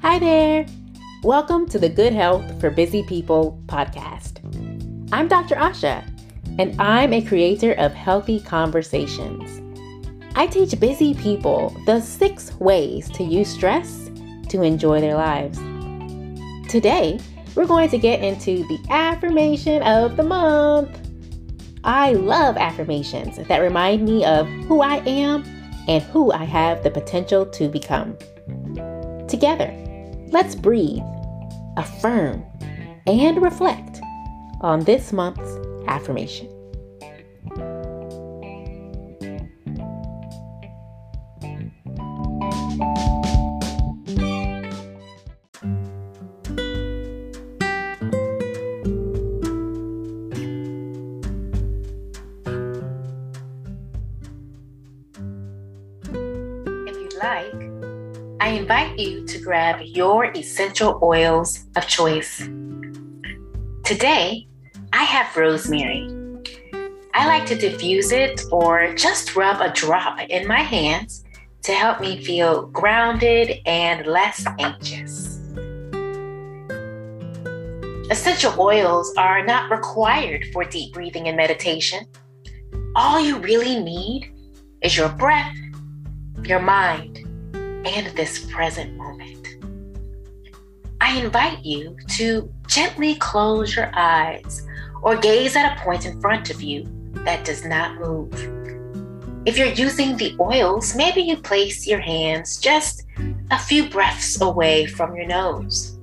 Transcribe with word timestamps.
Hi 0.00 0.20
there. 0.20 0.64
Welcome 1.24 1.66
to 1.70 1.78
the 1.78 1.88
Good 1.88 2.12
Health 2.12 2.60
for 2.60 2.70
Busy 2.70 3.02
People 3.02 3.60
podcast. 3.66 4.38
I'm 5.12 5.26
Dr. 5.26 5.56
Asha, 5.56 6.08
and 6.56 6.80
I'm 6.80 7.12
a 7.12 7.20
creator 7.20 7.72
of 7.72 7.92
healthy 7.94 8.38
conversations. 8.38 9.60
I 10.36 10.46
teach 10.46 10.78
busy 10.78 11.14
people 11.14 11.76
the 11.84 12.00
six 12.00 12.54
ways 12.60 13.10
to 13.10 13.24
use 13.24 13.48
stress 13.48 14.08
to 14.50 14.62
enjoy 14.62 15.00
their 15.00 15.16
lives. 15.16 15.58
Today, 16.70 17.18
we're 17.56 17.66
going 17.66 17.88
to 17.90 17.98
get 17.98 18.22
into 18.22 18.64
the 18.68 18.78
affirmation 18.90 19.82
of 19.82 20.16
the 20.16 20.22
month. 20.22 20.96
I 21.82 22.12
love 22.12 22.56
affirmations 22.56 23.36
that 23.36 23.58
remind 23.58 24.04
me 24.04 24.24
of 24.24 24.46
who 24.46 24.80
I 24.80 24.98
am 24.98 25.42
and 25.88 26.04
who 26.04 26.30
I 26.30 26.44
have 26.44 26.84
the 26.84 26.90
potential 26.92 27.44
to 27.46 27.68
become. 27.68 28.16
Together, 29.26 29.74
let's 30.32 30.54
breathe, 30.54 31.02
affirm, 31.76 32.44
and 33.06 33.42
reflect 33.42 34.00
on 34.60 34.80
this 34.84 35.12
month's 35.12 35.56
affirmation. 35.86 36.48
I 58.48 58.52
invite 58.52 58.98
you 58.98 59.26
to 59.26 59.38
grab 59.40 59.82
your 59.82 60.32
essential 60.32 60.98
oils 61.02 61.66
of 61.76 61.86
choice. 61.86 62.38
Today, 63.84 64.48
I 64.90 65.04
have 65.04 65.36
rosemary. 65.36 66.08
I 67.12 67.26
like 67.26 67.44
to 67.48 67.54
diffuse 67.54 68.10
it 68.10 68.40
or 68.50 68.94
just 68.94 69.36
rub 69.36 69.60
a 69.60 69.70
drop 69.74 70.18
in 70.30 70.48
my 70.48 70.60
hands 70.62 71.24
to 71.64 71.72
help 71.72 72.00
me 72.00 72.24
feel 72.24 72.68
grounded 72.68 73.58
and 73.66 74.06
less 74.06 74.46
anxious. 74.58 75.42
Essential 78.10 78.58
oils 78.58 79.12
are 79.18 79.44
not 79.44 79.70
required 79.70 80.46
for 80.54 80.64
deep 80.64 80.94
breathing 80.94 81.28
and 81.28 81.36
meditation. 81.36 82.06
All 82.96 83.20
you 83.20 83.36
really 83.40 83.78
need 83.78 84.32
is 84.80 84.96
your 84.96 85.10
breath 85.10 85.54
your 86.44 86.60
mind, 86.60 87.17
and 87.84 88.06
this 88.16 88.44
present 88.50 88.96
moment. 88.96 89.46
I 91.00 91.20
invite 91.20 91.64
you 91.64 91.96
to 92.16 92.52
gently 92.66 93.14
close 93.14 93.74
your 93.74 93.90
eyes 93.94 94.66
or 95.02 95.16
gaze 95.16 95.56
at 95.56 95.78
a 95.78 95.82
point 95.82 96.06
in 96.06 96.20
front 96.20 96.50
of 96.50 96.60
you 96.60 96.86
that 97.24 97.44
does 97.44 97.64
not 97.64 97.98
move. 98.00 98.32
If 99.46 99.56
you're 99.56 99.68
using 99.68 100.16
the 100.16 100.36
oils, 100.40 100.94
maybe 100.96 101.22
you 101.22 101.36
place 101.36 101.86
your 101.86 102.00
hands 102.00 102.58
just 102.58 103.04
a 103.50 103.58
few 103.58 103.88
breaths 103.88 104.40
away 104.40 104.86
from 104.86 105.14
your 105.14 105.26
nose. 105.26 105.98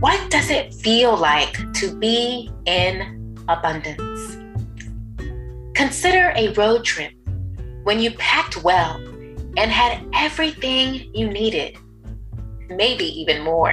What 0.00 0.30
does 0.30 0.50
it 0.50 0.72
feel 0.72 1.16
like 1.16 1.56
to 1.74 1.94
be 1.98 2.50
in 2.66 3.36
abundance? 3.48 4.36
Consider 5.74 6.32
a 6.36 6.52
road 6.52 6.84
trip 6.84 7.12
when 7.84 7.98
you 7.98 8.12
packed 8.12 8.62
well 8.62 9.00
and 9.56 9.70
had 9.70 10.06
everything 10.14 11.10
you 11.14 11.28
needed, 11.28 11.76
maybe 12.68 13.04
even 13.04 13.42
more? 13.42 13.72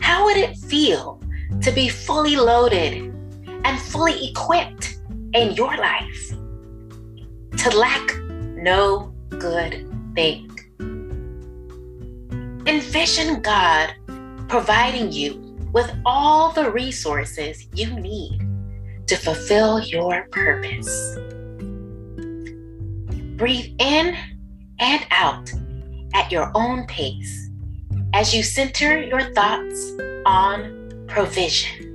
How 0.00 0.24
would 0.24 0.36
it 0.36 0.56
feel 0.56 1.20
to 1.62 1.70
be 1.72 1.88
fully 1.88 2.36
loaded 2.36 3.12
and 3.64 3.80
fully 3.80 4.30
equipped 4.30 4.98
in 5.34 5.54
your 5.54 5.76
life? 5.76 6.30
To 7.58 7.70
lack 7.76 8.16
no 8.56 9.14
good 9.30 9.90
thing. 10.14 10.50
Envision 12.66 13.42
God 13.42 13.94
providing 14.48 15.12
you 15.12 15.40
with 15.72 15.90
all 16.06 16.52
the 16.52 16.70
resources 16.70 17.66
you 17.74 17.92
need 17.98 18.40
to 19.06 19.16
fulfill 19.16 19.80
your 19.80 20.28
purpose. 20.30 21.18
Breathe 23.36 23.74
in 23.80 24.16
and 24.78 25.06
out 25.10 25.52
at 26.14 26.30
your 26.30 26.52
own 26.54 26.86
pace 26.86 27.50
as 28.12 28.32
you 28.32 28.42
center 28.42 29.02
your 29.02 29.22
thoughts 29.34 29.92
on 30.24 31.04
provision. 31.08 31.94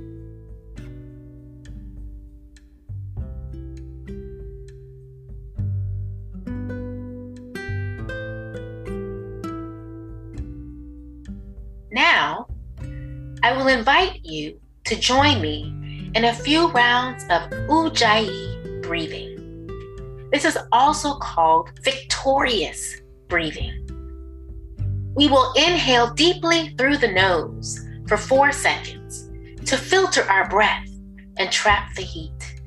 Now, 11.90 12.46
I 13.42 13.52
will 13.56 13.68
invite 13.68 14.20
you 14.22 14.60
to 14.84 14.96
join 14.96 15.40
me 15.40 16.10
in 16.14 16.24
a 16.26 16.34
few 16.34 16.68
rounds 16.68 17.24
of 17.24 17.50
Ujjayi 17.68 18.82
breathing. 18.82 19.29
This 20.32 20.44
is 20.44 20.58
also 20.70 21.14
called 21.14 21.70
victorious 21.82 23.00
breathing. 23.28 23.86
We 25.16 25.28
will 25.28 25.52
inhale 25.54 26.14
deeply 26.14 26.74
through 26.78 26.98
the 26.98 27.12
nose 27.12 27.84
for 28.06 28.16
four 28.16 28.52
seconds 28.52 29.28
to 29.66 29.76
filter 29.76 30.22
our 30.30 30.48
breath 30.48 30.88
and 31.36 31.50
trap 31.50 31.94
the 31.94 32.02
heat. 32.02 32.60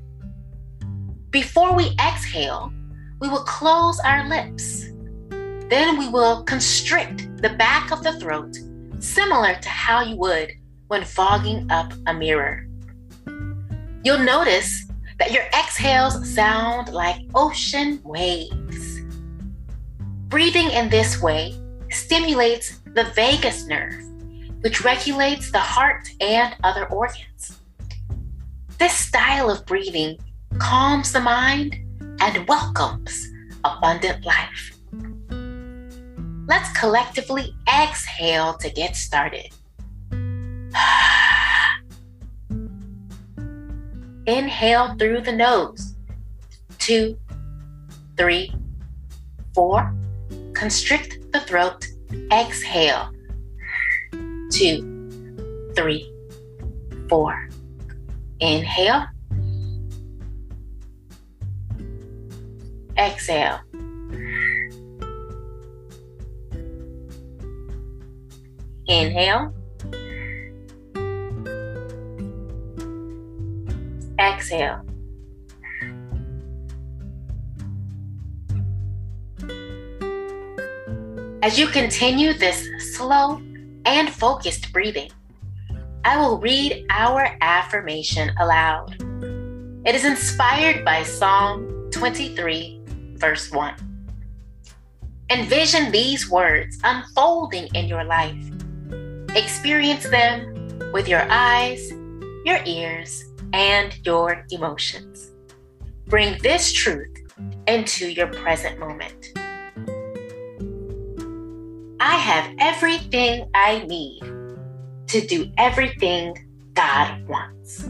Before 1.30 1.74
we 1.74 1.96
exhale, 2.06 2.72
we 3.20 3.30
will 3.30 3.44
close 3.44 4.00
our 4.02 4.28
lips. 4.28 4.90
Then 5.70 5.98
we 5.98 6.10
will 6.10 6.44
constrict 6.44 7.42
the 7.42 7.56
back 7.58 7.92
of 7.92 8.04
the 8.04 8.20
throat, 8.20 8.56
similar 9.00 9.56
to 9.56 9.70
how 9.70 10.04
you 10.04 10.18
would 10.18 10.52
when 10.88 11.04
fogging 11.04 11.72
up 11.72 11.94
a 12.08 12.14
mirror. 12.14 12.68
You'll 14.04 14.20
notice 14.20 14.86
that 15.20 15.32
your 15.32 15.44
exhales 15.58 16.28
sound 16.34 16.90
like 16.90 17.22
ocean 17.36 18.00
waves. 18.04 19.02
Breathing 20.28 20.70
in 20.72 20.90
this 20.90 21.22
way 21.22 21.60
stimulates 21.92 22.80
the 22.94 23.06
vagus 23.16 23.66
nerve, 23.68 24.04
which 24.62 24.84
regulates 24.84 25.52
the 25.52 25.60
heart 25.60 26.08
and 26.20 26.56
other 26.64 26.86
organs. 26.88 27.60
This 28.80 28.94
style 28.94 29.50
of 29.50 29.66
breathing 29.66 30.18
calms 30.58 31.12
the 31.12 31.20
mind 31.20 31.78
and 32.20 32.48
welcomes 32.48 33.30
abundant 33.64 34.26
life. 34.26 34.78
Let's 36.48 36.72
collectively 36.78 37.56
exhale 37.70 38.56
to 38.56 38.70
get 38.70 38.96
started. 38.96 39.50
Inhale 44.26 44.96
through 44.98 45.22
the 45.22 45.34
nose. 45.34 45.96
Two, 46.78 47.18
three, 48.18 48.54
four. 49.54 49.94
Constrict 50.54 51.32
the 51.34 51.42
throat. 51.42 51.88
Exhale. 52.32 53.12
Two, 54.52 55.72
three, 55.76 56.10
four. 57.10 57.50
Inhale. 58.40 59.08
Exhale. 62.98 63.60
Inhale. 68.88 69.54
Exhale. 74.44 74.82
As 81.42 81.58
you 81.58 81.68
continue 81.68 82.34
this 82.34 82.68
slow 82.94 83.42
and 83.86 84.10
focused 84.10 84.74
breathing, 84.74 85.12
I 86.04 86.18
will 86.18 86.40
read 86.40 86.86
our 86.90 87.38
affirmation 87.40 88.32
aloud. 88.38 88.98
It 89.86 89.96
is 89.96 90.04
inspired 90.04 90.84
by 90.84 91.04
Psalm 91.04 91.90
23, 91.92 92.82
verse 93.16 93.50
1. 93.50 93.76
Envision 95.30 95.90
these 95.92 96.30
words 96.30 96.80
unfolding 96.84 97.68
in 97.76 97.88
your 97.88 98.04
life. 98.04 98.44
Experience 99.36 100.04
them 100.10 100.92
with 100.92 101.08
your 101.08 101.26
eyes, 101.30 101.92
your 102.46 102.60
ears, 102.66 103.24
and 103.54 103.96
your 104.06 104.46
emotions. 104.52 105.32
Bring 106.08 106.38
this 106.42 106.74
truth 106.74 107.16
into 107.68 108.12
your 108.12 108.28
present 108.28 108.80
moment. 108.80 109.28
I 112.00 112.16
have 112.18 112.54
everything 112.60 113.50
I 113.56 113.86
need 113.88 114.22
to 115.08 115.26
do 115.26 115.50
everything 115.58 116.36
God 116.74 117.28
wants. 117.28 117.88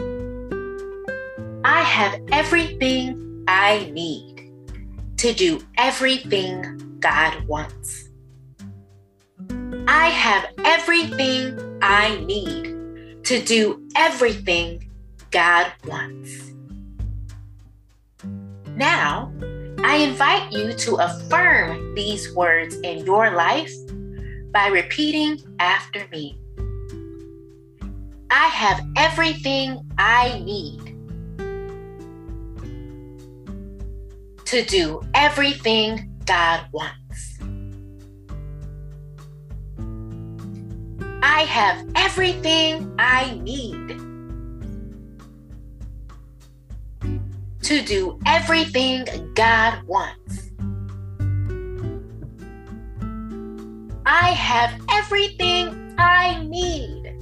I 1.66 1.82
have 1.82 2.20
everything 2.32 3.46
I 3.48 3.90
need 3.92 4.52
to 5.18 5.34
do 5.34 5.62
everything 5.78 7.00
God 7.00 7.48
wants. 7.48 8.10
I 9.88 10.10
have 10.10 10.50
everything 10.66 11.80
I 11.82 12.24
need 12.26 13.24
to 13.24 13.42
do 13.42 13.88
everything 13.96 14.90
God 15.34 15.74
wants. 15.88 16.52
Now, 18.76 19.34
I 19.84 19.98
invite 19.98 20.52
you 20.52 20.74
to 20.74 20.96
affirm 20.98 21.96
these 21.96 22.32
words 22.36 22.76
in 22.84 23.04
your 23.04 23.32
life 23.32 23.74
by 24.52 24.68
repeating 24.68 25.40
after 25.58 26.08
me. 26.12 26.38
I 28.30 28.46
have 28.46 28.86
everything 28.96 29.84
I 29.98 30.40
need 30.46 30.96
to 34.46 34.64
do 34.66 35.02
everything 35.16 36.12
God 36.26 36.68
wants. 36.72 37.40
I 41.24 41.42
have 41.42 41.88
everything 41.96 42.94
I 43.00 43.40
need 43.42 44.13
to 47.64 47.82
do 47.82 48.20
everything 48.26 49.06
God 49.36 49.82
wants. 49.88 50.52
I 54.06 54.32
have 54.32 54.82
everything 54.92 55.96
I 55.98 56.44
need 56.44 57.16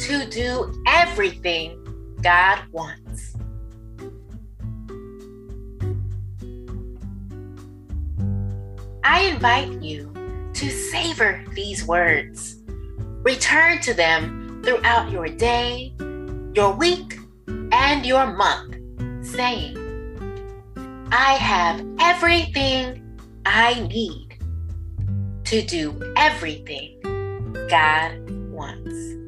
to 0.00 0.26
do 0.28 0.82
everything 0.88 1.78
God 2.22 2.58
wants. 2.72 3.36
I 9.04 9.20
invite 9.22 9.80
you 9.80 10.12
to 10.54 10.70
savor 10.70 11.44
these 11.54 11.86
words. 11.86 12.56
Return 13.22 13.80
to 13.82 13.94
them 13.94 14.60
throughout 14.64 15.10
your 15.10 15.28
day, 15.28 15.94
your 16.54 16.74
week, 16.74 17.18
and 17.72 18.04
your 18.04 18.26
month, 18.26 18.76
saying, 19.24 19.78
I 21.10 21.34
have 21.34 21.84
everything 21.98 23.18
I 23.46 23.80
need 23.88 24.38
to 25.44 25.62
do 25.62 26.12
everything 26.16 27.00
God 27.68 28.30
wants. 28.50 29.21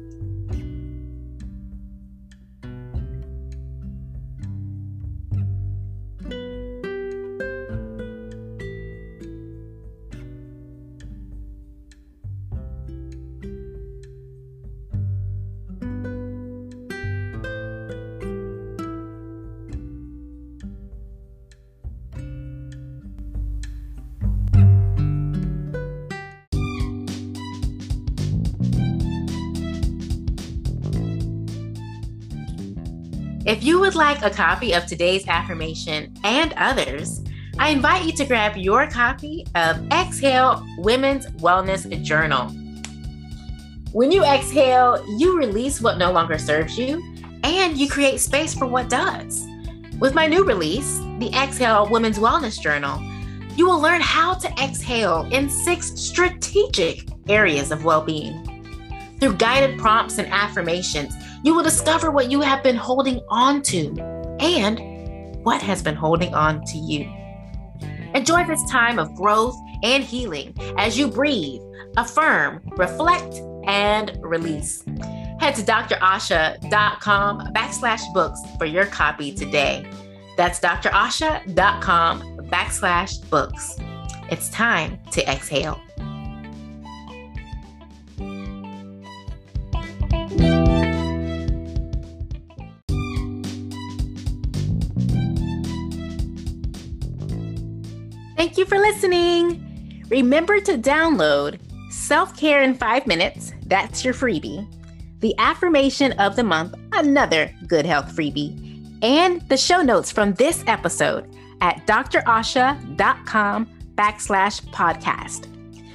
If 33.45 33.63
you 33.63 33.79
would 33.79 33.93
like 33.93 34.23
a 34.23 34.31
copy 34.31 34.73
of 34.73 34.87
today's 34.87 35.27
affirmation 35.27 36.11
and 36.23 36.51
others, 36.57 37.23
I 37.59 37.69
invite 37.69 38.03
you 38.03 38.11
to 38.13 38.25
grab 38.25 38.57
your 38.57 38.89
copy 38.89 39.45
of 39.53 39.85
Exhale 39.91 40.65
Women's 40.79 41.27
Wellness 41.27 42.01
Journal. 42.01 42.47
When 43.91 44.11
you 44.11 44.23
exhale, 44.23 45.05
you 45.19 45.37
release 45.37 45.79
what 45.79 45.99
no 45.99 46.11
longer 46.11 46.39
serves 46.39 46.75
you 46.75 47.03
and 47.43 47.77
you 47.77 47.87
create 47.87 48.19
space 48.19 48.55
for 48.55 48.65
what 48.65 48.89
does. 48.89 49.45
With 49.99 50.15
my 50.15 50.25
new 50.25 50.43
release, 50.43 50.97
the 51.19 51.29
Exhale 51.31 51.87
Women's 51.87 52.17
Wellness 52.17 52.59
Journal, 52.59 52.99
you 53.55 53.67
will 53.67 53.79
learn 53.79 54.01
how 54.01 54.33
to 54.33 54.51
exhale 54.59 55.29
in 55.31 55.51
six 55.51 55.91
strategic 56.01 57.07
areas 57.29 57.69
of 57.71 57.85
well 57.85 58.01
being. 58.01 58.41
Through 59.19 59.35
guided 59.35 59.77
prompts 59.77 60.17
and 60.17 60.27
affirmations, 60.29 61.13
you 61.45 61.53
will 61.53 61.63
discover 61.63 62.09
what 62.09 62.31
you 62.31 62.41
have 62.41 62.63
been 62.63 62.75
holding 62.75 63.21
on 63.29 63.61
to 63.61 63.93
and 64.39 64.79
what 65.45 65.61
has 65.61 65.83
been 65.83 65.93
holding 65.93 66.33
on 66.33 66.65
to 66.65 66.79
you. 66.79 67.07
Enjoy 68.15 68.43
this 68.47 68.67
time 68.67 68.97
of 68.97 69.13
growth 69.13 69.55
and 69.83 70.03
healing 70.03 70.55
as 70.79 70.97
you 70.97 71.07
breathe, 71.07 71.61
affirm, 71.97 72.61
reflect, 72.77 73.35
and 73.67 74.17
release. 74.21 74.83
Head 75.39 75.53
to 75.55 75.61
drasha.com 75.61 77.53
backslash 77.53 78.11
books 78.11 78.41
for 78.57 78.65
your 78.65 78.87
copy 78.87 79.31
today. 79.31 79.85
That's 80.37 80.59
drasha.com 80.59 82.37
backslash 82.49 83.29
books. 83.29 83.75
It's 84.31 84.49
time 84.49 84.99
to 85.11 85.31
exhale. 85.31 85.79
Thank 98.35 98.57
you 98.57 98.65
for 98.65 98.77
listening. 98.77 100.03
Remember 100.09 100.59
to 100.59 100.77
download 100.77 101.59
Self 101.91 102.35
Care 102.37 102.63
in 102.63 102.75
Five 102.75 103.07
Minutes, 103.07 103.53
that's 103.67 104.03
your 104.03 104.13
freebie, 104.13 104.67
the 105.21 105.33
affirmation 105.37 106.11
of 106.13 106.35
the 106.35 106.43
month, 106.43 106.75
another 106.91 107.53
good 107.67 107.85
health 107.85 108.15
freebie, 108.15 109.01
and 109.01 109.41
the 109.49 109.57
show 109.57 109.81
notes 109.81 110.11
from 110.11 110.33
this 110.33 110.63
episode 110.67 111.33
at 111.61 111.85
drasha.com 111.87 113.69
backslash 113.95 114.61
podcast. 114.71 115.47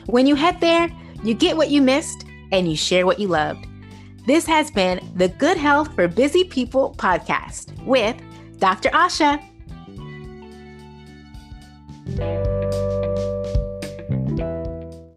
When 0.07 0.27
you 0.27 0.35
head 0.35 0.61
there, 0.61 0.91
you 1.23 1.35
get 1.35 1.57
what 1.57 1.71
you 1.71 1.83
missed 1.83 2.25
and 2.51 2.69
you 2.69 2.77
share 2.77 3.07
what 3.07 3.19
you 3.19 3.29
loved. 3.29 3.67
This 4.27 4.47
has 4.47 4.71
been 4.71 5.01
the 5.17 5.29
Good 5.29 5.57
Health 5.57 5.95
for 5.95 6.09
Busy 6.09 6.45
People 6.45 6.95
podcast 6.99 7.85
with 7.85 8.17
Dr. 8.59 8.89
Asha. 8.91 9.45